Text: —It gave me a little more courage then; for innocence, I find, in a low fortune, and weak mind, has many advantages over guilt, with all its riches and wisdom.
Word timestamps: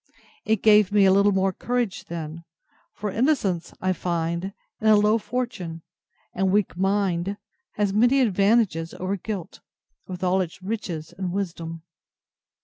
—It 0.45 0.63
gave 0.63 0.91
me 0.91 1.05
a 1.05 1.11
little 1.11 1.31
more 1.31 1.53
courage 1.53 2.05
then; 2.05 2.43
for 2.91 3.11
innocence, 3.11 3.71
I 3.79 3.93
find, 3.93 4.45
in 4.81 4.87
a 4.87 4.95
low 4.95 5.19
fortune, 5.19 5.83
and 6.33 6.51
weak 6.51 6.75
mind, 6.75 7.37
has 7.73 7.93
many 7.93 8.19
advantages 8.19 8.95
over 8.95 9.15
guilt, 9.15 9.59
with 10.07 10.23
all 10.23 10.41
its 10.41 10.63
riches 10.63 11.13
and 11.15 11.31
wisdom. 11.31 11.83